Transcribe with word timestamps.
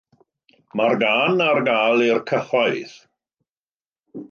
Mae'r 0.79 0.97
gân 1.03 1.43
ar 1.49 1.61
gael 1.69 2.03
i'r 2.07 2.25
cyhoedd. 2.33 2.97